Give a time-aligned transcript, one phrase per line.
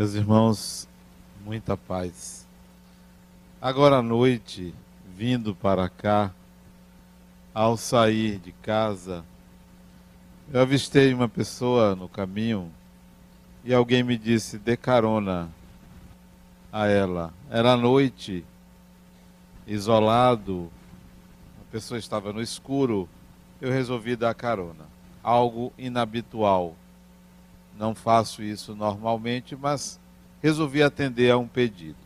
[0.00, 0.88] Meus irmãos,
[1.44, 2.46] muita paz.
[3.60, 4.74] Agora à noite,
[5.14, 6.32] vindo para cá,
[7.52, 9.22] ao sair de casa,
[10.50, 12.72] eu avistei uma pessoa no caminho
[13.62, 15.50] e alguém me disse: dê carona
[16.72, 17.30] a ela.
[17.50, 18.42] Era noite,
[19.66, 20.72] isolado,
[21.60, 23.06] a pessoa estava no escuro,
[23.60, 24.86] eu resolvi dar carona.
[25.22, 26.74] Algo inabitual.
[27.80, 29.98] Não faço isso normalmente, mas
[30.42, 31.96] resolvi atender a um pedido.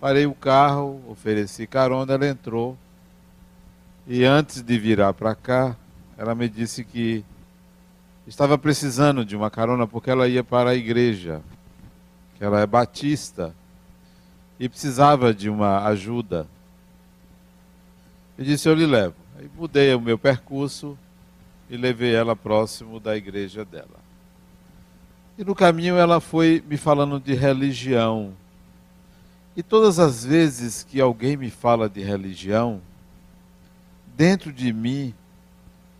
[0.00, 2.78] Parei o carro, ofereci carona, ela entrou.
[4.06, 5.74] E antes de virar para cá,
[6.16, 7.24] ela me disse que
[8.28, 11.42] estava precisando de uma carona porque ela ia para a igreja,
[12.36, 13.52] que ela é batista
[14.56, 16.46] e precisava de uma ajuda.
[18.38, 19.16] E disse: Eu lhe levo.
[19.36, 20.96] Aí mudei o meu percurso
[21.68, 24.05] e levei ela próximo da igreja dela.
[25.38, 28.32] E no caminho ela foi me falando de religião.
[29.54, 32.80] E todas as vezes que alguém me fala de religião,
[34.16, 35.14] dentro de mim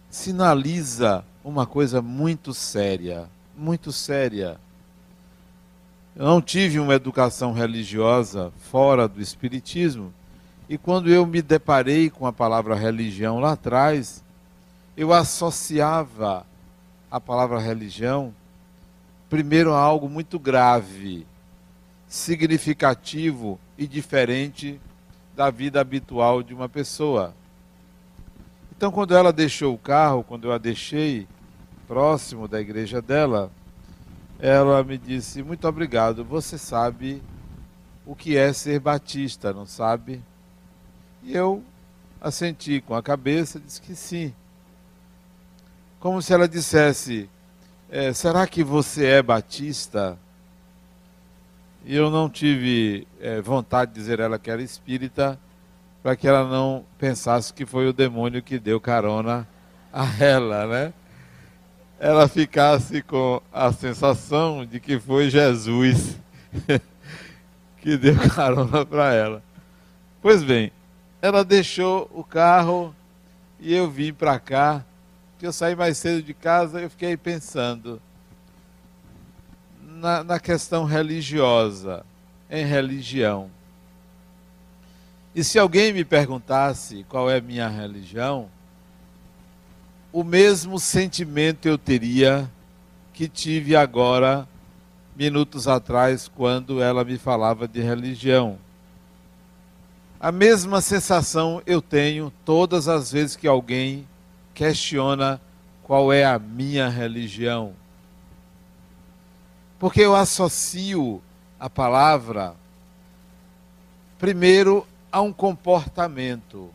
[0.09, 4.59] sinaliza uma coisa muito séria, muito séria.
[6.15, 10.15] Eu não tive uma educação religiosa fora do Espiritismo,
[10.67, 14.25] e quando eu me deparei com a palavra religião lá atrás,
[14.97, 16.47] eu associava
[17.11, 18.35] a palavra religião
[19.29, 21.27] primeiro a algo muito grave,
[22.09, 24.81] significativo e diferente
[25.35, 27.35] da vida habitual de uma pessoa.
[28.77, 31.27] Então, quando ela deixou o carro, quando eu a deixei
[31.87, 33.51] próximo da igreja dela,
[34.39, 37.23] ela me disse: Muito obrigado, você sabe
[38.05, 40.23] o que é ser batista, não sabe?
[41.23, 41.63] E eu
[42.21, 44.33] assenti com a cabeça, disse que sim.
[45.99, 47.29] Como se ela dissesse:
[47.91, 50.19] é, Será que você é batista?
[51.85, 55.39] E eu não tive é, vontade de dizer a ela que era espírita,
[56.03, 59.47] para que ela não pensasse que foi o demônio que deu carona
[59.93, 60.93] a ela, né?
[61.99, 66.19] ela ficasse com a sensação de que foi Jesus
[67.79, 69.43] que deu carona para ela.
[70.21, 70.71] Pois bem,
[71.23, 72.95] ela deixou o carro
[73.59, 74.85] e eu vim para cá,
[75.47, 78.03] que eu saí mais cedo de casa, eu fiquei pensando
[79.81, 82.05] na, na questão religiosa,
[82.51, 83.49] em religião.
[85.33, 88.49] E se alguém me perguntasse qual é a minha religião,
[90.13, 92.51] o mesmo sentimento eu teria
[93.13, 94.49] que tive agora,
[95.15, 98.59] minutos atrás, quando ela me falava de religião.
[100.19, 104.09] A mesma sensação eu tenho todas as vezes que alguém
[104.57, 105.41] questiona
[105.85, 107.75] qual é a minha religião.
[109.79, 111.23] Porque eu associo
[111.61, 112.57] a palavra,
[114.19, 116.71] primeiro, a um comportamento,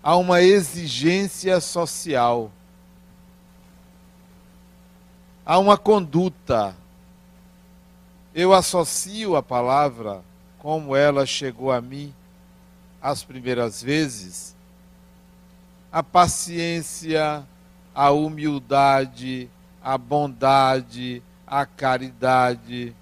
[0.00, 2.52] a uma exigência social
[5.46, 6.74] a uma conduta.
[8.34, 10.20] Eu associo a palavra,
[10.58, 12.12] como ela chegou a mim
[13.00, 14.55] as primeiras vezes,
[15.96, 17.42] a paciência,
[17.94, 19.48] a humildade,
[19.82, 22.94] a bondade, a caridade,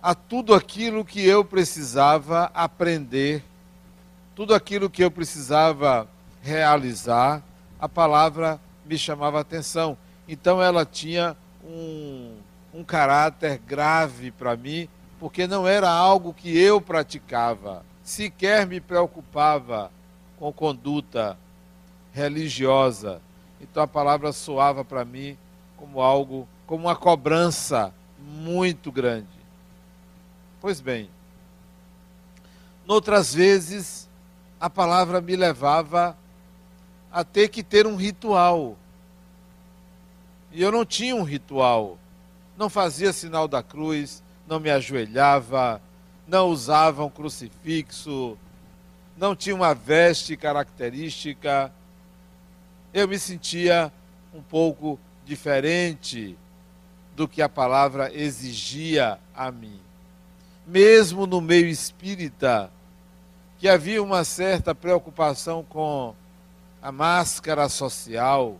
[0.00, 3.42] a tudo aquilo que eu precisava aprender,
[4.36, 6.06] tudo aquilo que eu precisava
[6.40, 7.42] realizar,
[7.80, 9.98] a palavra me chamava atenção.
[10.28, 12.36] Então ela tinha um,
[12.72, 14.88] um caráter grave para mim,
[15.18, 19.90] porque não era algo que eu praticava, sequer me preocupava
[20.38, 21.38] com conduta
[22.12, 23.20] religiosa.
[23.60, 25.36] Então a palavra soava para mim
[25.76, 29.26] como algo, como uma cobrança muito grande.
[30.60, 31.10] Pois bem,
[32.86, 34.08] noutras vezes
[34.60, 36.16] a palavra me levava
[37.12, 38.76] a ter que ter um ritual.
[40.50, 41.98] E eu não tinha um ritual.
[42.56, 45.82] Não fazia sinal da cruz, não me ajoelhava,
[46.26, 48.38] não usava um crucifixo,
[49.16, 51.72] não tinha uma veste característica.
[52.92, 53.92] Eu me sentia
[54.32, 56.36] um pouco diferente
[57.14, 59.80] do que a palavra exigia a mim.
[60.66, 62.70] Mesmo no meio espírita,
[63.58, 66.14] que havia uma certa preocupação com
[66.82, 68.58] a máscara social,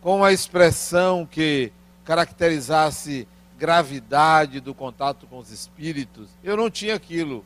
[0.00, 1.72] com a expressão que
[2.04, 3.26] caracterizasse
[3.58, 6.28] gravidade do contato com os espíritos.
[6.44, 7.44] Eu não tinha aquilo.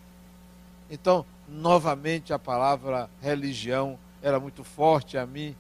[0.91, 5.57] Então, novamente, a palavra religião era muito forte a mim.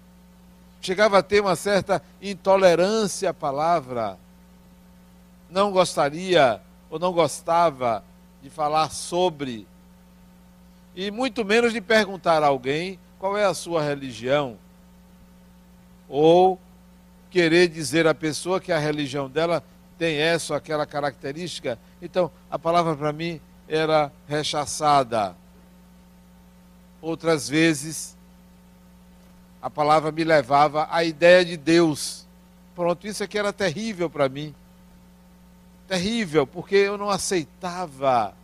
[0.80, 4.18] Chegava a ter uma certa intolerância à palavra.
[5.50, 8.04] não gostaria ou não gostava
[8.40, 9.66] de falar sobre,
[10.94, 14.56] e muito menos de perguntar a alguém qual é a sua religião,
[16.08, 16.58] ou
[17.30, 19.62] querer dizer à pessoa que a religião dela
[19.98, 21.78] tem essa ou aquela característica.
[22.00, 25.36] Então, a palavra para mim era rechaçada.
[27.02, 28.16] Outras vezes,
[29.62, 32.26] a palavra me levava à ideia de Deus.
[32.74, 34.54] Pronto, isso aqui era terrível para mim.
[35.86, 38.34] Terrível, porque eu não aceitava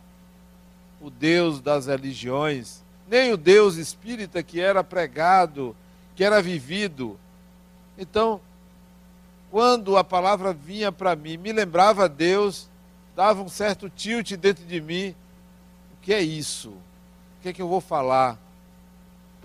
[0.99, 5.75] o Deus das religiões, nem o Deus espírita que era pregado,
[6.15, 7.17] que era vivido.
[7.97, 8.41] Então,
[9.49, 12.67] quando a palavra vinha para mim, me lembrava Deus,
[13.15, 15.15] dava um certo tilt dentro de mim.
[15.93, 16.69] O que é isso?
[16.69, 18.37] O que é que eu vou falar?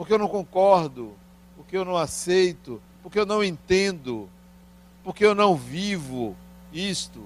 [0.02, 1.14] Porque eu não concordo,
[1.54, 4.28] porque eu não aceito, porque eu não entendo,
[5.04, 6.36] porque eu não vivo
[6.72, 7.22] isto.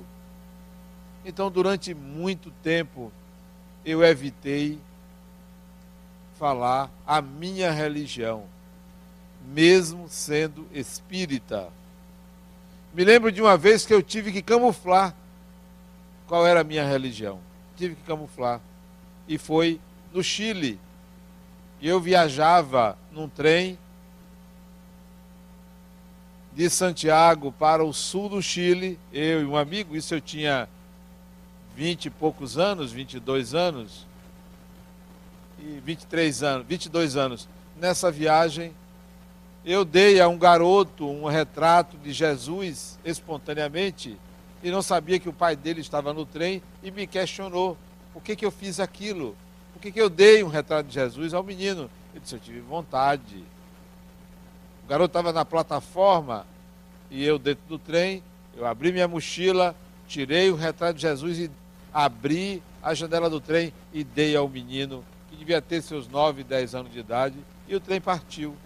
[1.24, 3.10] Então, durante muito tempo,
[3.82, 4.78] eu evitei
[6.38, 8.44] falar a minha religião,
[9.48, 11.70] mesmo sendo espírita.
[12.92, 15.16] Me lembro de uma vez que eu tive que camuflar
[16.26, 17.40] qual era a minha religião.
[17.74, 18.60] Tive que camuflar.
[19.26, 19.80] E foi
[20.12, 20.78] no Chile.
[21.80, 23.78] Eu viajava num trem
[26.52, 30.66] de Santiago para o sul do Chile, eu e um amigo, isso eu tinha
[31.76, 34.06] vinte e poucos anos, 22 anos,
[35.58, 37.48] e 23 anos, 22 anos.
[37.78, 38.72] Nessa viagem,
[39.66, 44.16] eu dei a um garoto um retrato de Jesus espontaneamente
[44.62, 47.76] e não sabia que o pai dele estava no trem e me questionou
[48.14, 49.36] por que, que eu fiz aquilo,
[49.76, 51.90] por que, eu dei um retrato de Jesus ao menino.
[52.12, 53.44] Ele disse: Eu tive vontade.
[54.84, 56.46] O garoto estava na plataforma
[57.10, 58.22] e eu dentro do trem,
[58.56, 59.76] eu abri minha mochila,
[60.08, 61.50] tirei o retrato de Jesus e
[61.92, 66.74] abri a janela do trem e dei ao menino, que devia ter seus 9, 10
[66.74, 67.36] anos de idade,
[67.68, 68.56] e o trem partiu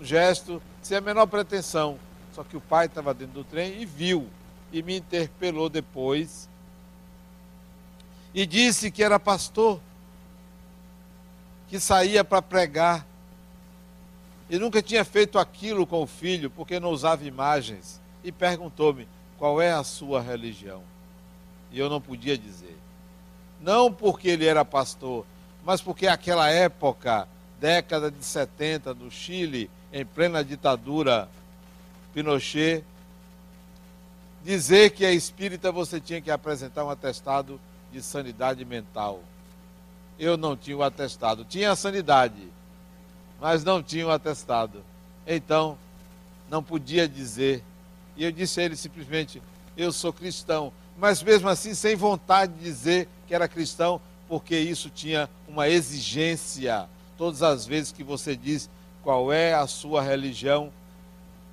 [0.00, 1.98] um gesto sem a menor pretensão.
[2.34, 4.28] Só que o pai estava dentro do trem e viu
[4.72, 6.48] e me interpelou depois
[8.34, 9.80] e disse que era pastor,
[11.68, 13.06] que saía para pregar
[14.48, 19.08] e nunca tinha feito aquilo com o filho porque não usava imagens e perguntou-me
[19.38, 20.82] qual é a sua religião.
[21.72, 22.76] E eu não podia dizer.
[23.60, 25.24] Não porque ele era pastor,
[25.64, 27.26] mas porque aquela época,
[27.58, 31.28] década de 70 no Chile, em plena ditadura
[32.12, 32.84] Pinochet,
[34.44, 37.58] dizer que é espírita você tinha que apresentar um atestado
[37.90, 39.20] de sanidade mental.
[40.18, 41.44] Eu não tinha o atestado.
[41.44, 42.48] Tinha a sanidade,
[43.40, 44.82] mas não tinha o atestado.
[45.26, 45.76] Então,
[46.48, 47.62] não podia dizer.
[48.16, 49.42] E eu disse a ele simplesmente:
[49.76, 50.72] Eu sou cristão.
[50.96, 56.88] Mas mesmo assim, sem vontade de dizer que era cristão, porque isso tinha uma exigência.
[57.18, 58.70] Todas as vezes que você diz
[59.02, 60.72] qual é a sua religião,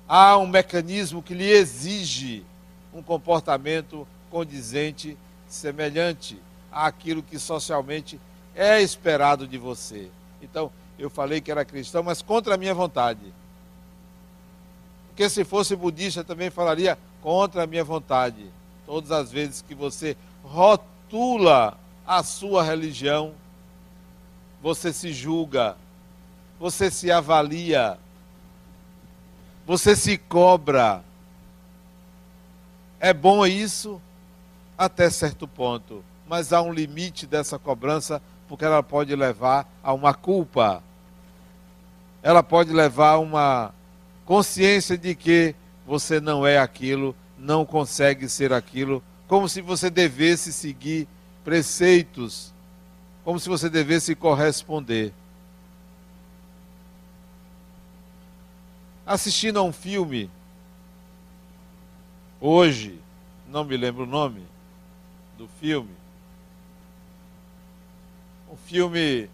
[0.08, 2.44] há um mecanismo que lhe exige
[2.92, 5.16] um comportamento condizente,
[5.48, 8.18] semelhante àquilo que socialmente
[8.54, 10.10] é esperado de você.
[10.40, 13.32] Então, eu falei que era cristão, mas contra a minha vontade.
[15.08, 18.46] Porque se fosse budista, também falaria contra a minha vontade.
[18.86, 23.32] Todas as vezes que você rotula a sua religião,
[24.62, 25.76] você se julga
[26.62, 27.98] você se avalia,
[29.66, 31.02] você se cobra.
[33.00, 34.00] É bom isso
[34.78, 40.12] até certo ponto, mas há um limite dessa cobrança, porque ela pode levar a uma
[40.12, 40.82] culpa.
[42.22, 43.74] Ela pode levar a uma
[44.26, 45.54] consciência de que
[45.86, 51.08] você não é aquilo, não consegue ser aquilo, como se você devesse seguir
[51.42, 52.52] preceitos,
[53.24, 55.14] como se você devesse corresponder.
[59.06, 60.30] assistindo a um filme,
[62.38, 63.00] hoje,
[63.48, 64.42] não me lembro o nome
[65.38, 66.01] do filme,
[68.72, 69.28] filme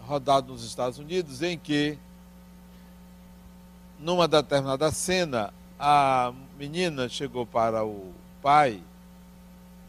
[0.00, 1.96] rodado nos Estados Unidos em que,
[3.98, 8.82] numa determinada cena, a menina chegou para o pai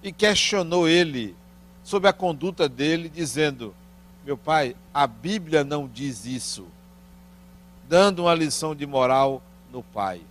[0.02, 1.36] e questionou ele
[1.84, 3.76] sobre a conduta dele, dizendo:
[4.24, 6.66] Meu pai, a Bíblia não diz isso
[7.90, 10.22] dando uma lição de moral no pai.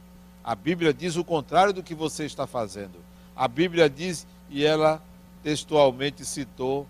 [0.43, 2.99] A Bíblia diz o contrário do que você está fazendo.
[3.37, 5.03] A Bíblia diz, e ela
[5.43, 6.89] textualmente citou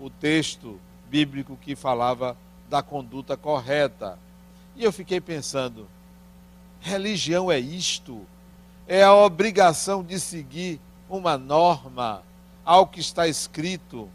[0.00, 2.36] o texto bíblico que falava
[2.68, 4.18] da conduta correta.
[4.74, 5.86] E eu fiquei pensando:
[6.80, 8.26] religião é isto?
[8.86, 12.22] é a obrigação de seguir uma norma,
[12.64, 14.08] algo que está escrito.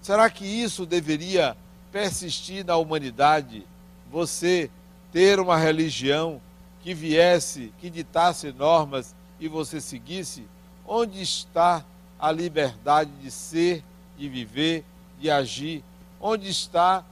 [0.00, 1.56] Será que isso deveria
[1.92, 3.66] persistir na humanidade?
[4.10, 4.70] Você
[5.12, 6.40] ter uma religião
[6.80, 10.46] que viesse, que ditasse normas e você seguisse?
[10.86, 11.84] Onde está
[12.18, 13.84] a liberdade de ser,
[14.16, 14.84] de viver,
[15.20, 15.84] de agir?
[16.20, 17.04] Onde está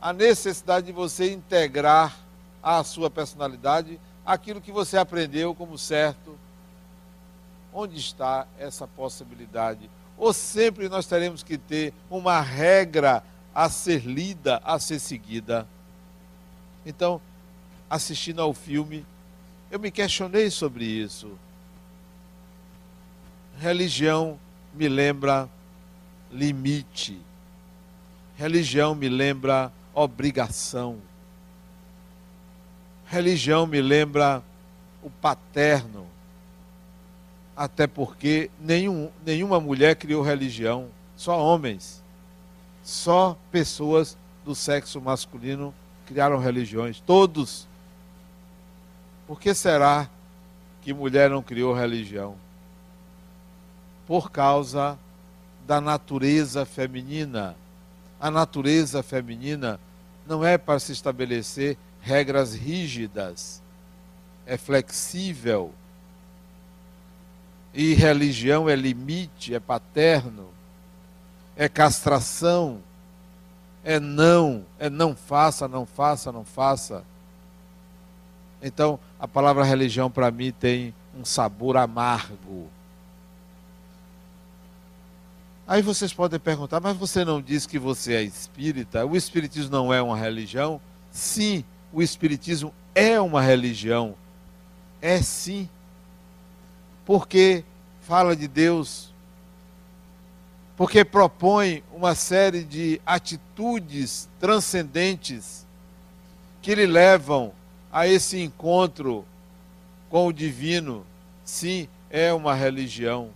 [0.00, 2.16] a necessidade de você integrar
[2.62, 6.38] à sua personalidade aquilo que você aprendeu como certo?
[7.72, 9.90] Onde está essa possibilidade?
[10.16, 13.22] Ou sempre nós teremos que ter uma regra
[13.54, 15.66] a ser lida, a ser seguida?
[16.84, 17.20] Então,
[17.88, 19.04] assistindo ao filme,
[19.70, 21.30] eu me questionei sobre isso.
[23.58, 24.38] Religião
[24.74, 25.48] me lembra
[26.30, 27.20] limite.
[28.36, 30.98] Religião me lembra obrigação.
[33.06, 34.42] Religião me lembra
[35.02, 36.06] o paterno.
[37.56, 42.02] Até porque nenhum, nenhuma mulher criou religião, só homens.
[42.84, 45.74] Só pessoas do sexo masculino
[46.06, 47.00] criaram religiões.
[47.00, 47.66] Todos.
[49.26, 50.08] Por que será
[50.80, 52.36] que mulher não criou religião?
[54.06, 54.98] Por causa
[55.68, 57.54] da natureza feminina.
[58.18, 59.78] A natureza feminina
[60.26, 63.60] não é para se estabelecer regras rígidas,
[64.46, 65.70] é flexível.
[67.74, 70.48] E religião é limite, é paterno,
[71.54, 72.80] é castração,
[73.84, 77.04] é não, é não faça, não faça, não faça.
[78.62, 82.70] Então, a palavra religião para mim tem um sabor amargo.
[85.68, 89.04] Aí vocês podem perguntar, mas você não diz que você é espírita?
[89.04, 90.80] O espiritismo não é uma religião?
[91.12, 94.14] Sim, o espiritismo é uma religião.
[95.02, 95.68] É sim.
[97.04, 97.64] Porque
[98.00, 99.12] fala de Deus.
[100.74, 105.66] Porque propõe uma série de atitudes transcendentes
[106.62, 107.52] que lhe levam
[107.92, 109.22] a esse encontro
[110.08, 111.04] com o divino.
[111.44, 113.28] Sim, é uma religião.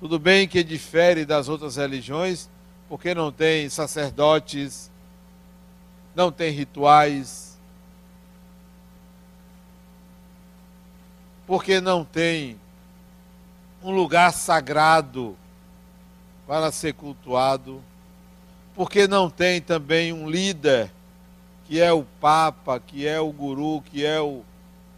[0.00, 2.48] Tudo bem que difere das outras religiões,
[2.88, 4.90] porque não tem sacerdotes,
[6.14, 7.58] não tem rituais,
[11.46, 12.58] porque não tem
[13.82, 15.36] um lugar sagrado
[16.46, 17.82] para ser cultuado,
[18.74, 20.90] porque não tem também um líder,
[21.66, 24.42] que é o Papa, que é o Guru, que é o,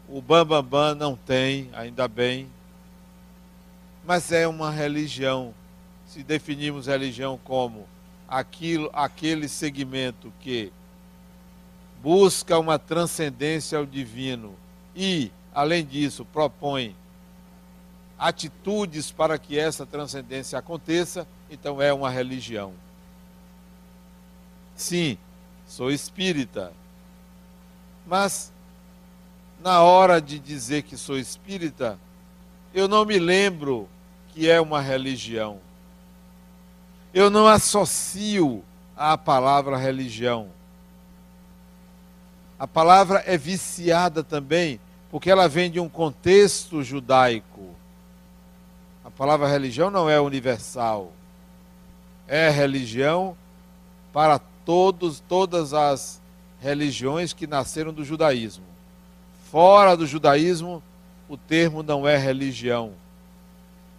[0.09, 2.49] o Bambambam, Bam, Bam, não tem, ainda bem
[4.05, 5.55] mas é uma religião.
[6.07, 7.87] Se definimos religião como
[8.29, 10.73] aquilo, aquele segmento que
[12.03, 14.55] busca uma transcendência ao divino
[14.95, 16.97] e, além disso, propõe
[18.19, 22.73] atitudes para que essa transcendência aconteça, então é uma religião.
[24.77, 25.19] Sim,
[25.67, 26.73] sou espírita,
[28.07, 28.53] mas
[29.63, 31.99] na hora de dizer que sou espírita,
[32.75, 33.89] eu não me lembro
[34.33, 35.59] que é uma religião.
[37.13, 38.65] Eu não associo
[38.97, 40.49] a palavra religião.
[42.59, 47.75] A palavra é viciada também, porque ela vem de um contexto judaico.
[49.05, 51.13] A palavra religião não é universal.
[52.27, 53.37] É religião
[54.13, 56.21] para todos, todas as
[56.61, 58.65] religiões que nasceram do judaísmo.
[59.51, 60.83] Fora do judaísmo,
[61.33, 62.93] o termo não é religião.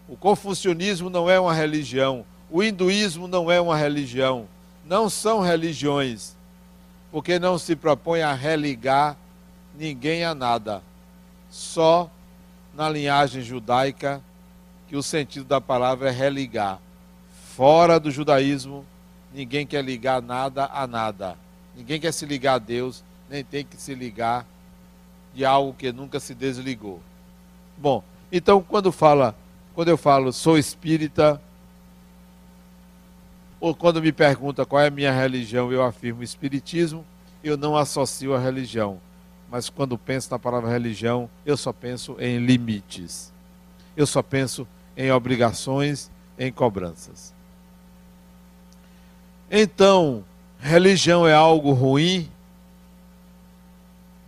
[0.07, 2.23] O confucionismo não é uma religião.
[2.47, 4.47] O hinduísmo não é uma religião.
[4.85, 6.35] Não são religiões.
[7.11, 9.17] Porque não se propõe a religar
[9.75, 10.83] ninguém a nada.
[11.49, 12.07] Só
[12.71, 14.21] na linhagem judaica
[14.87, 16.79] que o sentido da palavra é religar.
[17.55, 18.85] Fora do judaísmo,
[19.33, 21.35] ninguém quer ligar nada a nada.
[21.75, 24.45] Ninguém quer se ligar a Deus, nem tem que se ligar
[25.33, 27.01] de algo que nunca se desligou.
[27.83, 29.35] Bom, então quando fala,
[29.75, 31.41] quando eu falo sou espírita,
[33.59, 37.05] ou quando me pergunta qual é a minha religião, eu afirmo espiritismo,
[37.43, 39.01] eu não associo a religião.
[39.51, 43.33] Mas quando penso na palavra religião, eu só penso em limites.
[43.97, 46.09] Eu só penso em obrigações,
[46.39, 47.33] em cobranças.
[49.51, 50.23] Então,
[50.57, 52.31] religião é algo ruim?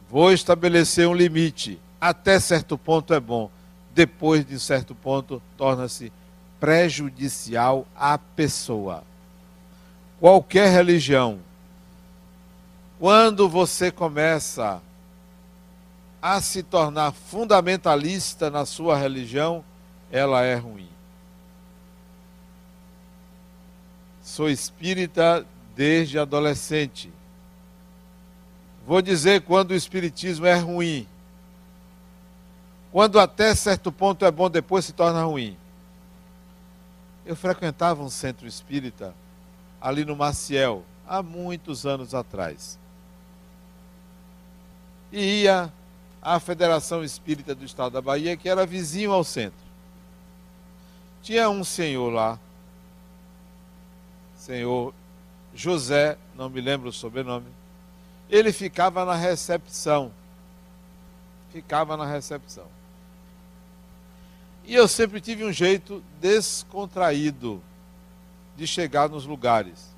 [0.10, 3.50] Vou estabelecer um limite até certo ponto é bom,
[3.94, 6.12] depois de certo ponto torna-se
[6.60, 9.04] prejudicial à pessoa.
[10.20, 11.40] Qualquer religião,
[13.00, 14.82] quando você começa
[16.22, 19.64] a se tornar fundamentalista na sua religião,
[20.12, 20.90] ela é ruim.
[24.24, 25.46] Sou espírita
[25.76, 27.12] desde adolescente.
[28.86, 31.08] Vou dizer quando o espiritismo é ruim.
[32.96, 35.58] Quando até certo ponto é bom, depois se torna ruim.
[37.26, 39.14] Eu frequentava um centro espírita
[39.82, 42.80] ali no Maciel, há muitos anos atrás.
[45.12, 45.74] E ia
[46.22, 49.60] à Federação Espírita do Estado da Bahia, que era vizinho ao centro.
[51.22, 52.40] Tinha um senhor lá,
[54.38, 54.94] senhor
[55.54, 57.48] José, não me lembro o sobrenome,
[58.30, 60.14] ele ficava na recepção.
[61.52, 62.74] Ficava na recepção.
[64.68, 67.62] E eu sempre tive um jeito descontraído
[68.58, 69.94] de chegar nos lugares.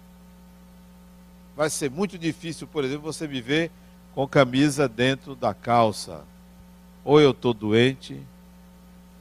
[1.55, 3.71] Vai ser muito difícil, por exemplo, você me ver
[4.13, 6.23] com camisa dentro da calça.
[7.03, 8.21] Ou eu estou doente,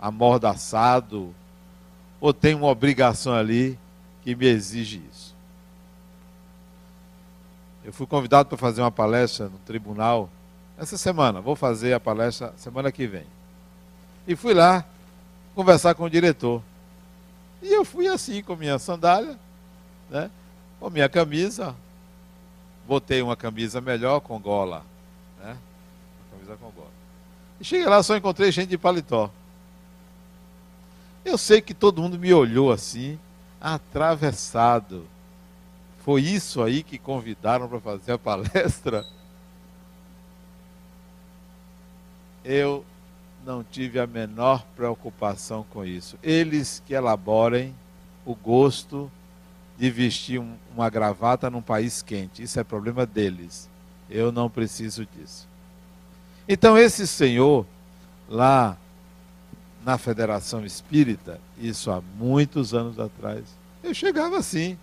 [0.00, 1.32] amordaçado,
[2.20, 3.78] ou tenho uma obrigação ali
[4.22, 5.34] que me exige isso.
[7.84, 10.28] Eu fui convidado para fazer uma palestra no tribunal
[10.76, 11.40] essa semana.
[11.40, 13.26] Vou fazer a palestra semana que vem.
[14.26, 14.84] E fui lá
[15.56, 16.62] conversar com o diretor.
[17.62, 19.38] E eu fui assim, com minha sandália,
[20.10, 20.30] né?
[20.78, 21.74] com minha camisa.
[22.86, 24.84] Botei uma camisa melhor com gola.
[25.40, 25.56] Né?
[26.20, 26.90] Uma camisa com gola.
[27.58, 29.30] E cheguei lá, só encontrei gente de paletó.
[31.24, 33.18] Eu sei que todo mundo me olhou assim,
[33.58, 35.06] atravessado.
[36.04, 39.02] Foi isso aí que convidaram para fazer a palestra?
[42.44, 42.84] Eu
[43.46, 46.18] não tive a menor preocupação com isso.
[46.20, 47.72] Eles que elaborem
[48.24, 49.10] o gosto
[49.78, 52.42] de vestir um, uma gravata num país quente.
[52.42, 53.70] Isso é problema deles.
[54.10, 55.46] Eu não preciso disso.
[56.48, 57.64] Então, esse senhor,
[58.28, 58.76] lá
[59.84, 63.44] na Federação Espírita, isso há muitos anos atrás,
[63.82, 64.76] eu chegava assim.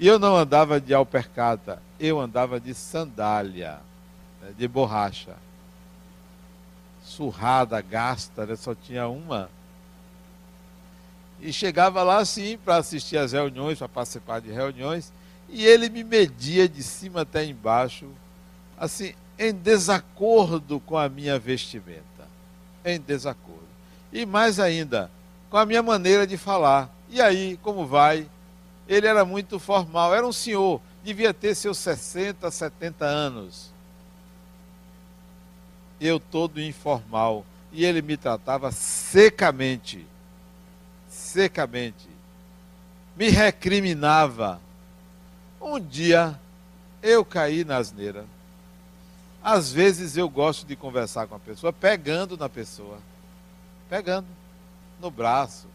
[0.00, 3.78] E eu não andava de alpercata, eu andava de sandália,
[4.42, 5.34] né, de borracha
[7.08, 8.54] surrada, gasta, né?
[8.54, 9.50] só tinha uma.
[11.40, 15.12] E chegava lá assim para assistir às reuniões, para participar de reuniões,
[15.48, 18.06] e ele me media de cima até embaixo,
[18.76, 22.02] assim, em desacordo com a minha vestimenta.
[22.84, 23.68] Em desacordo.
[24.12, 25.10] E mais ainda,
[25.48, 26.90] com a minha maneira de falar.
[27.08, 28.28] E aí, como vai?
[28.86, 33.77] Ele era muito formal, era um senhor, devia ter seus 60, 70 anos
[36.00, 37.44] eu todo informal.
[37.72, 40.06] E ele me tratava secamente.
[41.08, 42.08] Secamente.
[43.16, 44.60] Me recriminava.
[45.60, 46.38] Um dia
[47.02, 48.24] eu caí na asneira.
[49.42, 52.98] Às vezes eu gosto de conversar com a pessoa, pegando na pessoa.
[53.88, 54.26] Pegando
[55.00, 55.66] no braço.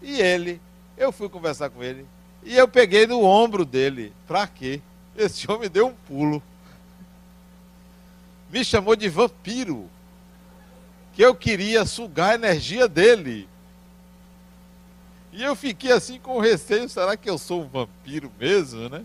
[0.00, 0.60] E ele,
[0.96, 2.06] eu fui conversar com ele,
[2.42, 4.12] e eu peguei no ombro dele.
[4.26, 4.80] Pra quê?
[5.16, 6.42] Esse homem deu um pulo
[8.52, 9.88] me chamou de vampiro,
[11.14, 13.48] que eu queria sugar a energia dele.
[15.32, 19.02] E eu fiquei assim com receio, será que eu sou um vampiro mesmo, né?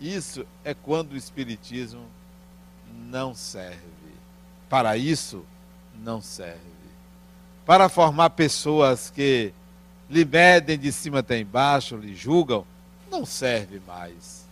[0.00, 2.06] Isso é quando o espiritismo
[2.90, 3.78] não serve.
[4.70, 5.44] Para isso
[6.02, 6.58] não serve.
[7.66, 9.52] Para formar pessoas que
[10.08, 12.66] lhe medem de cima até embaixo, lhe julgam,
[13.10, 14.43] não serve mais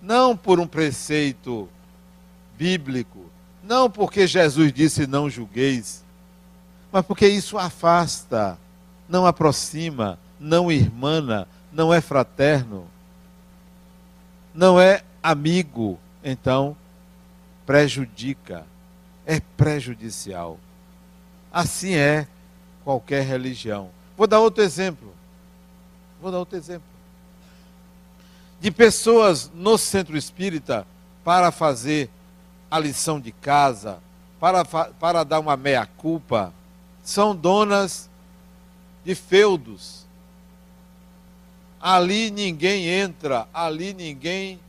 [0.00, 1.68] não por um preceito
[2.56, 3.24] bíblico,
[3.62, 6.04] não porque Jesus disse não julgueis,
[6.90, 8.58] mas porque isso afasta,
[9.08, 12.86] não aproxima, não irmana, não é fraterno,
[14.54, 16.76] não é amigo, então
[17.66, 18.64] prejudica,
[19.26, 20.58] é prejudicial.
[21.52, 22.26] Assim é
[22.84, 23.90] qualquer religião.
[24.16, 25.12] Vou dar outro exemplo.
[26.20, 26.87] Vou dar outro exemplo
[28.60, 30.86] de pessoas no centro espírita
[31.24, 32.10] para fazer
[32.70, 33.98] a lição de casa,
[34.40, 36.52] para, para dar uma meia-culpa,
[37.02, 38.08] são donas
[39.04, 40.06] de feudos.
[41.80, 44.60] Ali ninguém entra, ali ninguém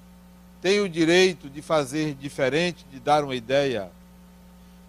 [0.62, 3.92] tem o direito de fazer diferente, de dar uma ideia.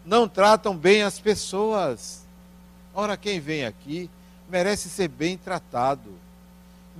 [0.05, 2.27] Não tratam bem as pessoas.
[2.95, 4.11] Ora, quem vem aqui
[4.49, 6.20] merece ser bem tratado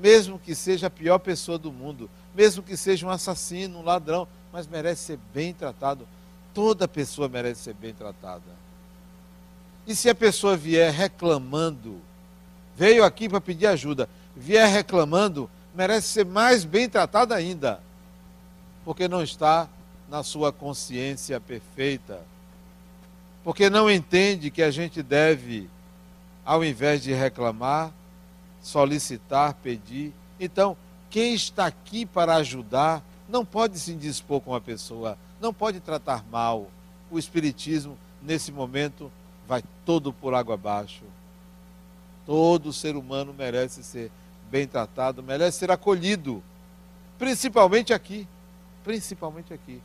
[0.01, 4.27] mesmo que seja a pior pessoa do mundo, mesmo que seja um assassino, um ladrão,
[4.53, 6.09] mas merece ser bem tratado.
[6.55, 8.61] Toda pessoa merece ser bem tratada.
[9.87, 12.01] E se a pessoa vier reclamando,
[12.77, 17.81] veio aqui para pedir ajuda, vier reclamando, merece ser mais bem tratada ainda,
[18.85, 19.69] porque não está
[20.09, 22.21] na sua consciência perfeita.
[23.45, 25.69] Porque não entende que a gente deve,
[26.45, 27.93] ao invés de reclamar,
[28.63, 30.13] solicitar, pedir.
[30.39, 30.77] Então,
[31.09, 36.25] quem está aqui para ajudar não pode se indispor com a pessoa, não pode tratar
[36.31, 36.69] mal.
[37.11, 39.11] O Espiritismo, nesse momento,
[39.47, 41.03] vai todo por água abaixo.
[42.27, 44.11] Todo ser humano merece ser
[44.51, 46.43] bem tratado, merece ser acolhido,
[47.19, 48.27] principalmente aqui.
[48.83, 49.81] Principalmente aqui.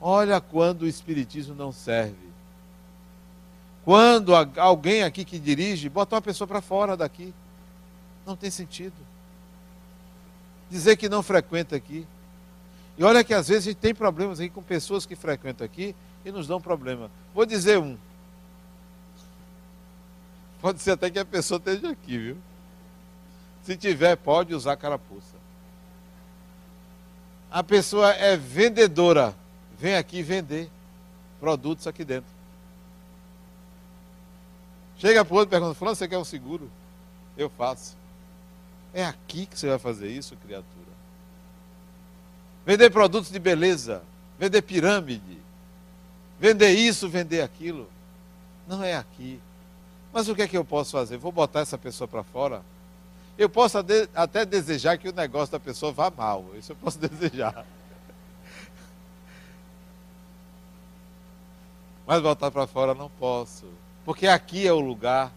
[0.00, 2.28] Olha quando o Espiritismo não serve.
[3.84, 7.34] Quando alguém aqui que dirige bota uma pessoa para fora daqui.
[8.28, 8.94] Não tem sentido.
[10.70, 12.06] Dizer que não frequenta aqui.
[12.98, 15.96] E olha que às vezes a gente tem problemas aqui com pessoas que frequentam aqui
[16.26, 17.10] e nos dão problema.
[17.34, 17.96] Vou dizer um.
[20.60, 22.36] Pode ser até que a pessoa esteja aqui, viu?
[23.62, 25.36] Se tiver, pode usar carapuça.
[27.50, 29.34] A pessoa é vendedora.
[29.78, 30.68] Vem aqui vender
[31.40, 32.30] produtos aqui dentro.
[34.98, 36.70] Chega para o outro e pergunta: Fulano, você quer um seguro?
[37.34, 37.97] Eu faço.
[38.92, 40.88] É aqui que você vai fazer isso, criatura.
[42.64, 44.02] Vender produtos de beleza,
[44.38, 45.38] vender pirâmide,
[46.38, 47.88] vender isso, vender aquilo.
[48.66, 49.40] Não é aqui.
[50.12, 51.16] Mas o que é que eu posso fazer?
[51.16, 52.62] Vou botar essa pessoa para fora?
[53.38, 53.78] Eu posso
[54.14, 56.44] até desejar que o negócio da pessoa vá mal.
[56.58, 57.64] Isso eu posso desejar.
[62.06, 63.66] Mas botar para fora não posso.
[64.04, 65.32] Porque aqui é o lugar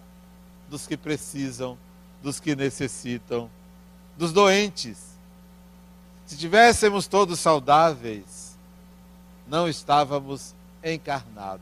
[0.69, 1.77] dos que precisam,
[2.21, 3.49] dos que necessitam,
[4.17, 4.97] dos doentes.
[6.25, 8.55] Se tivéssemos todos saudáveis,
[9.47, 10.53] não estávamos
[10.83, 11.61] encarnados.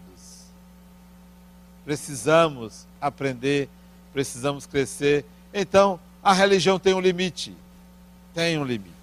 [1.84, 3.68] Precisamos aprender,
[4.14, 5.26] precisamos crescer.
[5.54, 7.56] Então, a religião tem um limite.
[8.34, 8.94] Tem um limite.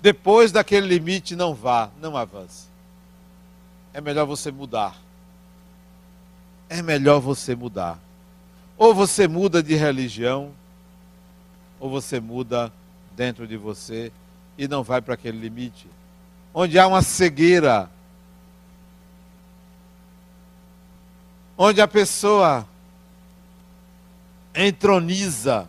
[0.00, 2.66] Depois daquele limite, não vá, não avance.
[3.92, 4.96] É melhor você mudar.
[6.68, 7.98] É melhor você mudar.
[8.78, 10.52] Ou você muda de religião,
[11.80, 12.72] ou você muda
[13.16, 14.12] dentro de você
[14.56, 15.88] e não vai para aquele limite.
[16.54, 17.90] Onde há uma cegueira,
[21.56, 22.66] onde a pessoa
[24.54, 25.68] entroniza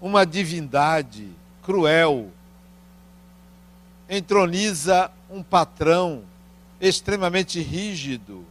[0.00, 1.28] uma divindade
[1.64, 2.30] cruel,
[4.08, 6.22] entroniza um patrão
[6.80, 8.44] extremamente rígido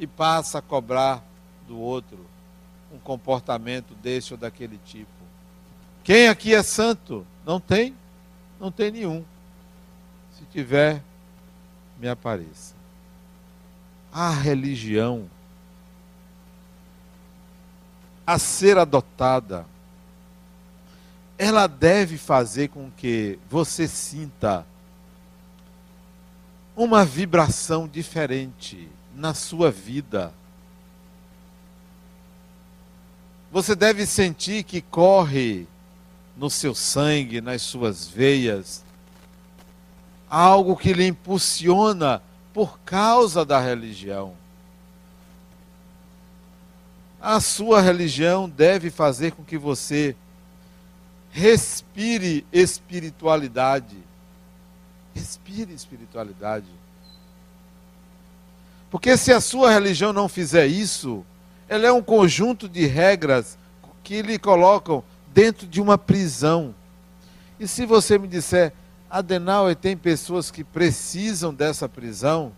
[0.00, 1.22] e passa a cobrar
[1.68, 2.34] do outro
[2.94, 5.10] um comportamento desse ou daquele tipo.
[6.02, 7.26] Quem aqui é santo?
[7.44, 7.94] Não tem?
[8.60, 9.24] Não tem nenhum.
[10.36, 11.02] Se tiver,
[11.98, 12.74] me apareça.
[14.12, 15.28] A religião
[18.26, 19.66] a ser adotada,
[21.36, 24.66] ela deve fazer com que você sinta
[26.76, 30.32] uma vibração diferente na sua vida.
[33.54, 35.68] Você deve sentir que corre
[36.36, 38.84] no seu sangue, nas suas veias,
[40.28, 42.20] algo que lhe impulsiona
[42.52, 44.34] por causa da religião.
[47.22, 50.16] A sua religião deve fazer com que você
[51.30, 53.98] respire espiritualidade.
[55.14, 56.66] Respire espiritualidade.
[58.90, 61.24] Porque se a sua religião não fizer isso,
[61.74, 63.58] ela é um conjunto de regras
[64.04, 65.02] que lhe colocam
[65.34, 66.72] dentro de uma prisão.
[67.58, 68.72] E se você me disser,
[69.10, 72.52] Adenauer, tem pessoas que precisam dessa prisão,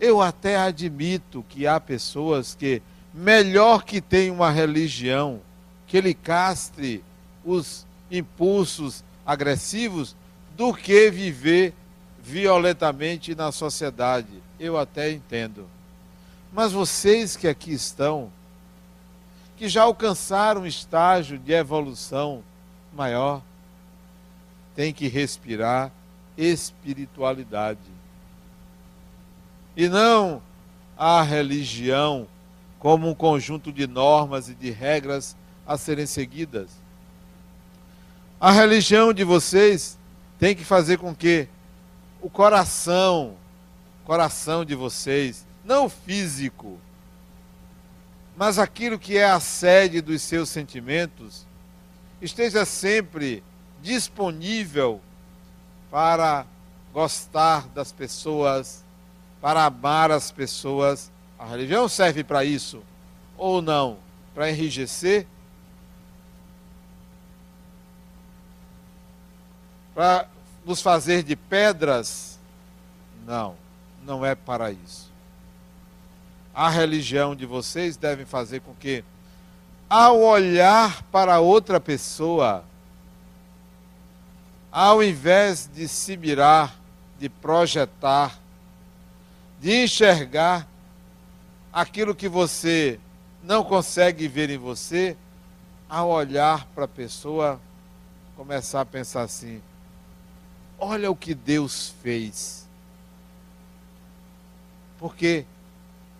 [0.00, 2.82] eu até admito que há pessoas que
[3.14, 5.40] melhor que tenha uma religião
[5.86, 7.04] que ele castre
[7.44, 10.16] os impulsos agressivos
[10.56, 11.72] do que viver
[12.20, 14.42] violentamente na sociedade.
[14.58, 15.64] Eu até entendo.
[16.52, 18.32] Mas vocês que aqui estão,
[19.58, 22.44] que já alcançaram um estágio de evolução
[22.94, 23.42] maior,
[24.74, 25.90] têm que respirar
[26.36, 27.80] espiritualidade.
[29.76, 30.40] E não
[30.96, 32.28] a religião
[32.78, 36.70] como um conjunto de normas e de regras a serem seguidas.
[38.40, 39.98] A religião de vocês
[40.38, 41.48] tem que fazer com que
[42.22, 43.34] o coração,
[44.04, 46.78] coração de vocês, não o físico,
[48.38, 51.44] mas aquilo que é a sede dos seus sentimentos,
[52.22, 53.42] esteja sempre
[53.82, 55.00] disponível
[55.90, 56.46] para
[56.92, 58.84] gostar das pessoas,
[59.40, 62.82] para amar as pessoas a religião serve para isso
[63.36, 63.98] ou não?
[64.34, 65.26] Para enrijecer?
[69.94, 70.28] Para
[70.64, 72.38] nos fazer de pedras
[73.26, 73.56] Não,
[74.04, 75.07] não é para isso.
[76.58, 79.04] A religião de vocês deve fazer com que,
[79.88, 82.64] ao olhar para outra pessoa,
[84.72, 86.76] ao invés de se mirar,
[87.16, 88.40] de projetar,
[89.60, 90.66] de enxergar
[91.72, 92.98] aquilo que você
[93.40, 95.16] não consegue ver em você,
[95.88, 97.60] ao olhar para a pessoa,
[98.36, 99.62] começar a pensar assim:
[100.76, 102.66] olha o que Deus fez.
[104.98, 105.46] Porque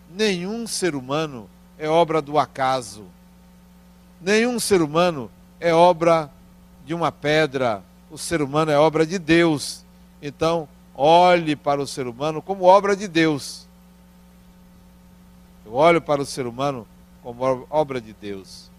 [0.09, 3.05] nenhum ser humano é obra do acaso.
[4.19, 6.29] Nenhum ser humano é obra
[6.85, 7.83] de uma pedra.
[8.09, 9.85] O ser humano é obra de Deus.
[10.21, 13.67] Então, olhe para o ser humano como obra de Deus.
[15.65, 16.87] Eu olho para o ser humano
[17.21, 18.69] como obra de Deus.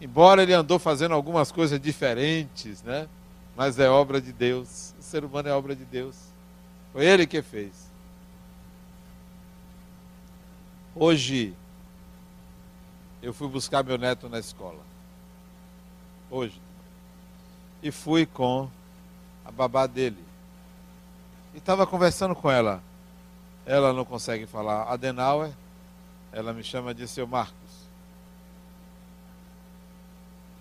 [0.00, 3.06] Embora ele andou fazendo algumas coisas diferentes, né?
[3.54, 4.94] Mas é obra de Deus.
[4.98, 6.16] O ser humano é obra de Deus.
[6.92, 7.89] Foi ele que fez.
[11.02, 11.56] Hoje
[13.22, 14.82] eu fui buscar meu neto na escola.
[16.30, 16.60] Hoje.
[17.82, 18.68] E fui com
[19.42, 20.22] a babá dele.
[21.54, 22.82] E estava conversando com ela.
[23.64, 25.50] Ela não consegue falar Adenauer.
[26.32, 27.88] Ela me chama de seu Marcos.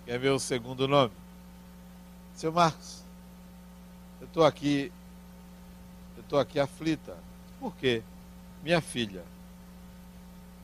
[0.06, 1.12] Que é meu segundo nome.
[2.34, 3.04] Seu Marcos,
[4.22, 4.90] eu estou aqui,
[6.16, 7.18] eu estou aqui aflita.
[7.60, 8.02] Por quê?
[8.64, 9.26] Minha filha.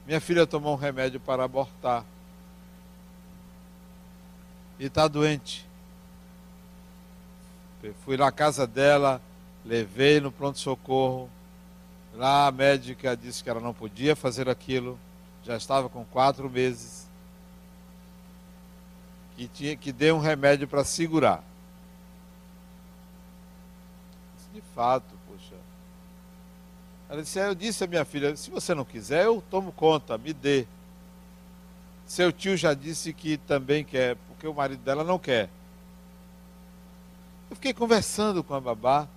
[0.06, 2.06] Minha filha tomou um remédio para abortar.
[4.78, 5.65] E está doente.
[8.04, 9.22] Fui na casa dela,
[9.63, 11.30] levei no pronto-socorro.
[12.13, 15.00] Lá a médica disse que ela não podia fazer aquilo.
[15.44, 17.08] Já estava com quatro meses.
[19.36, 21.44] Que, tinha, que deu um remédio para segurar.
[24.54, 25.14] De fato.
[27.10, 30.34] Ela disse, eu disse à minha filha, se você não quiser, eu tomo conta, me
[30.34, 30.65] dê.
[32.06, 35.50] Seu tio já disse que também quer, porque o marido dela não quer.
[37.50, 39.08] Eu fiquei conversando com a babá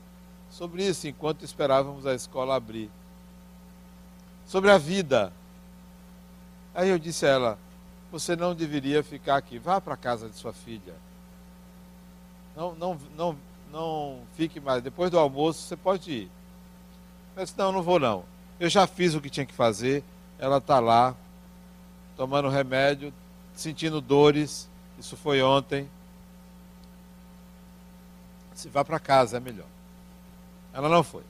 [0.50, 2.90] sobre isso enquanto esperávamos a escola abrir.
[4.46, 5.32] Sobre a vida.
[6.74, 7.58] Aí eu disse a ela:
[8.10, 10.94] Você não deveria ficar aqui, vá para a casa de sua filha.
[12.56, 13.36] Não, não, não,
[13.70, 14.82] não fique mais.
[14.82, 16.30] Depois do almoço você pode ir.
[17.38, 18.24] Eu disse: Não, não vou não.
[18.58, 20.02] Eu já fiz o que tinha que fazer.
[20.40, 21.14] Ela está lá,
[22.16, 23.14] tomando remédio,
[23.54, 24.68] sentindo dores.
[24.98, 25.88] Isso foi ontem.
[28.54, 29.68] Se vá para casa é melhor.
[30.74, 31.22] Ela não foi.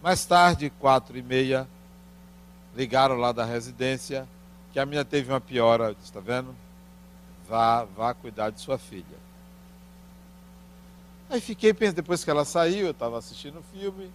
[0.00, 1.68] Mais tarde, quatro e meia,
[2.76, 4.28] ligaram lá da residência
[4.72, 5.96] que a minha teve uma piora.
[6.00, 6.54] Está vendo?
[7.48, 9.18] Vá, vá cuidar de sua filha.
[11.28, 14.12] Aí fiquei pensando, depois que ela saiu, eu estava assistindo o filme.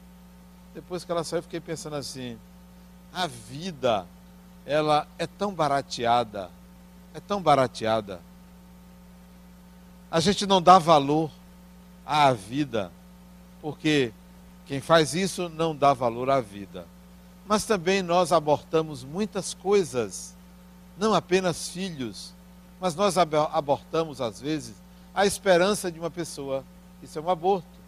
[0.75, 2.37] Depois que ela saiu, fiquei pensando assim:
[3.13, 4.05] a vida,
[4.65, 6.51] ela é tão barateada,
[7.13, 8.19] é tão barateada.
[10.11, 11.31] A gente não dá valor
[12.05, 12.91] à vida,
[13.61, 14.11] porque
[14.65, 16.85] quem faz isso não dá valor à vida.
[17.47, 20.35] Mas também nós abortamos muitas coisas,
[20.97, 22.33] não apenas filhos,
[22.81, 24.75] mas nós abortamos, às vezes,
[25.13, 26.65] a esperança de uma pessoa.
[27.01, 27.84] Isso é um aborto.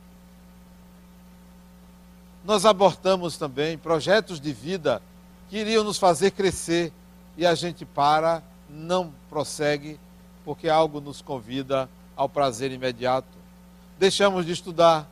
[2.47, 5.01] Nós abortamos também projetos de vida
[5.49, 6.93] que iriam nos fazer crescer
[7.35, 9.99] e a gente para, não prossegue,
[10.45, 13.27] porque algo nos convida ao prazer imediato.
[13.99, 15.05] Deixamos de estudar,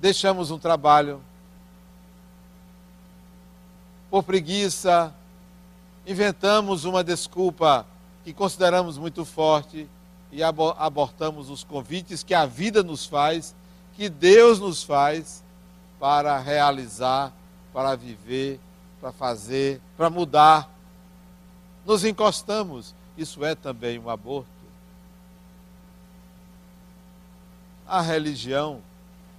[0.00, 1.20] deixamos um trabalho
[4.10, 5.14] por preguiça,
[6.06, 7.84] inventamos uma desculpa
[8.24, 9.86] que consideramos muito forte
[10.32, 13.54] e abortamos os convites que a vida nos faz,
[13.94, 15.44] que Deus nos faz
[15.98, 17.32] para realizar,
[17.72, 18.60] para viver,
[19.00, 20.70] para fazer, para mudar.
[21.84, 24.48] Nos encostamos, isso é também um aborto.
[27.86, 28.80] A religião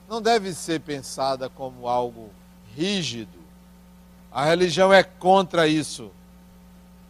[0.08, 2.30] não deve ser pensada como algo
[2.76, 3.38] rígido.
[4.32, 6.12] A religião é contra isso.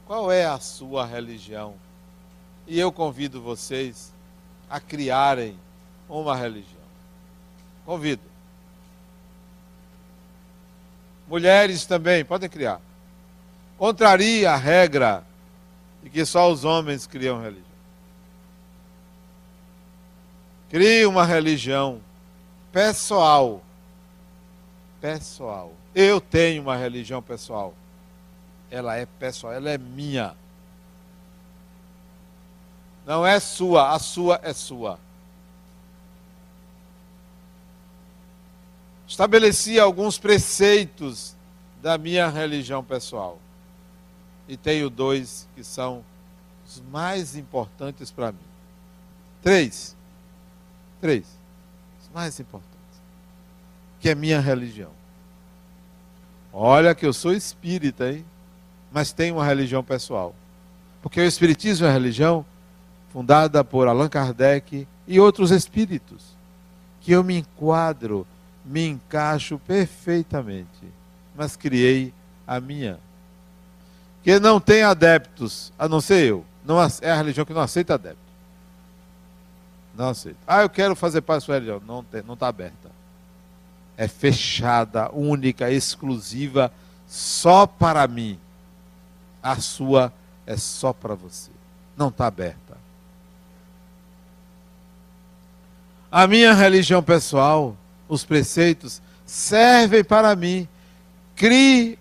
[0.07, 1.75] Qual é a sua religião?
[2.65, 4.11] E eu convido vocês
[4.69, 5.57] a criarem
[6.09, 6.75] uma religião.
[7.85, 8.36] Convido.
[11.27, 12.79] Mulheres também podem criar.
[13.77, 15.23] Contraria a regra
[16.01, 17.67] de que só os homens criam religião.
[20.69, 22.01] Crie uma religião
[22.71, 23.61] pessoal.
[25.01, 25.73] Pessoal.
[25.93, 27.73] Eu tenho uma religião pessoal.
[28.69, 30.35] Ela é pessoal, ela é minha.
[33.05, 34.99] Não é sua, a sua é sua.
[39.07, 41.35] Estabeleci alguns preceitos
[41.81, 43.39] da minha religião pessoal.
[44.47, 46.03] E tenho dois que são
[46.65, 48.37] os mais importantes para mim.
[49.41, 49.95] Três.
[50.99, 51.25] Três.
[52.01, 52.77] Os mais importantes.
[53.99, 54.91] Que é minha religião.
[56.51, 58.25] Olha que eu sou espírita, hein?
[58.91, 60.33] Mas tenho uma religião pessoal.
[61.01, 62.45] Porque o Espiritismo é uma religião
[63.11, 66.35] fundada por Allan Kardec e outros espíritos.
[67.01, 68.25] Que eu me enquadro,
[68.67, 70.67] me encaixo perfeitamente.
[71.35, 72.13] Mas criei
[72.45, 72.99] a minha.
[74.23, 76.45] Que não tem adeptos, a não ser eu.
[76.65, 78.27] Não, é a religião que não aceita adeptos.
[79.95, 80.39] Não aceita.
[80.45, 81.81] Ah, eu quero fazer parte da sua religião.
[81.85, 82.97] Não está tá aberta
[83.97, 86.71] é fechada, única, exclusiva,
[87.07, 88.39] só para mim.
[89.41, 90.13] A sua
[90.45, 91.49] é só para você.
[91.97, 92.77] Não está aberta.
[96.11, 97.75] A minha religião pessoal,
[98.07, 100.67] os preceitos, servem para mim.
[101.35, 101.97] Crie